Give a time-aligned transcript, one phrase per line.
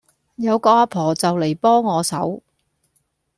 [0.37, 2.41] 有個阿婆就嚟幫我手